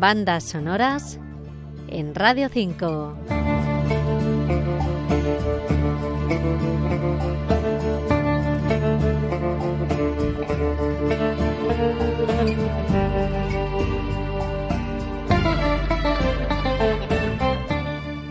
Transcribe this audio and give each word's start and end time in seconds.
Bandas 0.00 0.44
sonoras 0.44 1.18
en 1.88 2.14
Radio 2.14 2.48
5. 2.48 3.49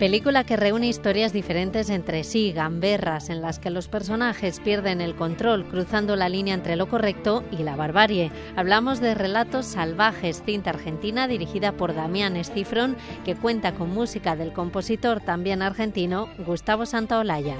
Película 0.00 0.44
que 0.44 0.56
reúne 0.56 0.86
historias 0.86 1.34
diferentes 1.34 1.90
entre 1.90 2.24
sí, 2.24 2.52
gamberras, 2.52 3.28
en 3.28 3.42
las 3.42 3.58
que 3.58 3.68
los 3.68 3.88
personajes 3.88 4.58
pierden 4.58 5.02
el 5.02 5.14
control 5.14 5.66
cruzando 5.66 6.16
la 6.16 6.30
línea 6.30 6.54
entre 6.54 6.76
lo 6.76 6.88
correcto 6.88 7.44
y 7.50 7.58
la 7.64 7.76
barbarie. 7.76 8.32
Hablamos 8.56 9.00
de 9.00 9.14
Relatos 9.14 9.66
Salvajes, 9.66 10.42
cinta 10.42 10.70
argentina 10.70 11.28
dirigida 11.28 11.72
por 11.72 11.94
Damián 11.94 12.38
Escifrón, 12.38 12.96
que 13.26 13.36
cuenta 13.36 13.74
con 13.74 13.90
música 13.90 14.36
del 14.36 14.54
compositor 14.54 15.20
también 15.20 15.60
argentino 15.60 16.30
Gustavo 16.46 16.86
Santaolalla. 16.86 17.58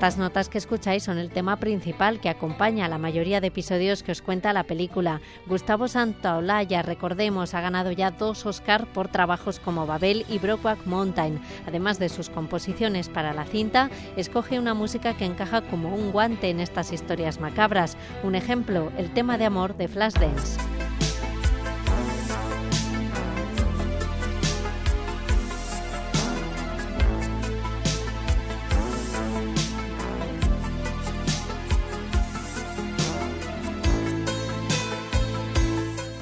Estas 0.00 0.16
notas 0.16 0.48
que 0.48 0.56
escucháis 0.56 1.02
son 1.02 1.18
el 1.18 1.28
tema 1.28 1.56
principal 1.56 2.20
que 2.20 2.30
acompaña 2.30 2.86
a 2.86 2.88
la 2.88 2.96
mayoría 2.96 3.42
de 3.42 3.48
episodios 3.48 4.02
que 4.02 4.12
os 4.12 4.22
cuenta 4.22 4.54
la 4.54 4.62
película. 4.62 5.20
Gustavo 5.46 5.88
Santaolalla, 5.88 6.80
recordemos, 6.80 7.52
ha 7.52 7.60
ganado 7.60 7.92
ya 7.92 8.10
dos 8.10 8.46
Oscar 8.46 8.86
por 8.86 9.08
trabajos 9.08 9.60
como 9.60 9.86
Babel 9.86 10.24
y 10.30 10.38
Brokeback 10.38 10.86
Mountain. 10.86 11.38
Además 11.66 11.98
de 11.98 12.08
sus 12.08 12.30
composiciones 12.30 13.10
para 13.10 13.34
la 13.34 13.44
cinta, 13.44 13.90
escoge 14.16 14.58
una 14.58 14.72
música 14.72 15.18
que 15.18 15.26
encaja 15.26 15.60
como 15.60 15.94
un 15.94 16.12
guante 16.12 16.48
en 16.48 16.60
estas 16.60 16.94
historias 16.94 17.38
macabras. 17.38 17.98
Un 18.22 18.36
ejemplo, 18.36 18.90
el 18.96 19.12
tema 19.12 19.36
de 19.36 19.44
amor 19.44 19.76
de 19.76 19.86
Flashdance. 19.86 20.79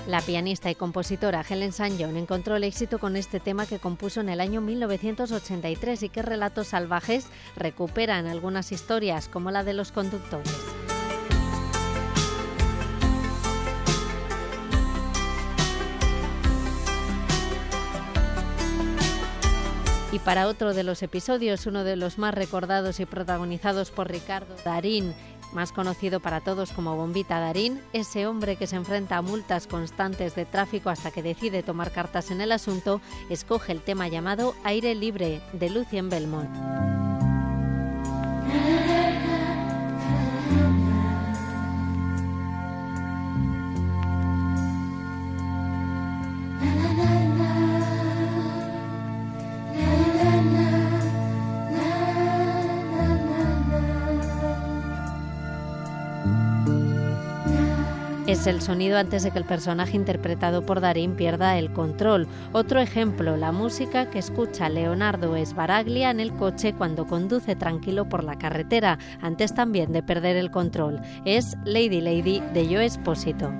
La 0.09 0.23
pianista 0.23 0.70
y 0.70 0.75
compositora 0.75 1.45
Helen 1.47 1.69
St. 1.69 2.03
John 2.03 2.17
encontró 2.17 2.56
el 2.56 2.64
éxito 2.64 2.98
con 2.98 3.14
este 3.14 3.41
tema 3.41 3.67
que 3.67 3.78
compuso 3.78 4.23
en 4.23 4.31
el 4.31 4.41
año 4.41 4.62
1983 4.62 6.03
y 6.03 6.09
que 6.09 6.23
Relatos 6.23 6.69
Salvajes 6.69 7.27
recupera 7.56 8.19
en 8.19 8.27
algunas 8.27 8.73
historias, 8.73 9.29
como 9.29 9.51
la 9.51 9.64
de 9.64 9.75
los 9.75 9.92
conductores. 9.92 10.51
Y 20.11 20.19
para 20.20 20.48
otro 20.48 20.73
de 20.73 20.84
los 20.84 21.03
episodios, 21.03 21.67
uno 21.67 21.84
de 21.84 21.97
los 21.97 22.17
más 22.17 22.33
recordados 22.33 22.98
y 22.98 23.05
protagonizados 23.05 23.91
por 23.91 24.11
Ricardo 24.11 24.56
Darín 24.64 25.14
más 25.52 25.72
conocido 25.72 26.20
para 26.20 26.41
todos 26.41 26.72
como 26.72 26.96
Bombita 26.96 27.41
Darín, 27.41 27.80
ese 27.92 28.27
hombre 28.27 28.56
que 28.56 28.66
se 28.66 28.77
enfrenta 28.77 29.16
a 29.16 29.22
multas 29.22 29.66
constantes 29.66 30.34
de 30.34 30.44
tráfico 30.44 30.90
hasta 30.90 31.10
que 31.10 31.22
decide 31.22 31.62
tomar 31.62 31.92
cartas 31.92 32.30
en 32.30 32.40
el 32.40 32.52
asunto, 32.52 33.00
escoge 33.30 33.72
el 33.72 33.80
tema 33.80 34.08
llamado 34.08 34.55
Aire 34.64 34.95
Libre 34.95 35.40
de 35.52 35.70
Lucien 35.70 36.08
Belmont. 36.11 37.08
Es 58.38 58.46
el 58.46 58.62
sonido 58.62 58.98
antes 58.98 59.24
de 59.24 59.32
que 59.32 59.38
el 59.40 59.44
personaje 59.44 59.96
interpretado 59.96 60.64
por 60.64 60.80
Darín 60.80 61.16
pierda 61.16 61.58
el 61.58 61.72
control. 61.72 62.28
Otro 62.52 62.78
ejemplo, 62.78 63.36
la 63.36 63.50
música 63.50 64.10
que 64.10 64.20
escucha 64.20 64.68
Leonardo 64.68 65.34
Esbaraglia 65.34 66.12
en 66.12 66.20
el 66.20 66.32
coche 66.32 66.72
cuando 66.72 67.04
conduce 67.04 67.56
tranquilo 67.56 68.08
por 68.08 68.22
la 68.22 68.38
carretera, 68.38 69.00
antes 69.20 69.54
también 69.54 69.90
de 69.90 70.04
perder 70.04 70.36
el 70.36 70.52
control. 70.52 71.00
Es 71.24 71.56
Lady 71.64 72.00
Lady 72.00 72.40
de 72.54 72.64
Joe 72.66 72.84
Espósito. 72.84 73.52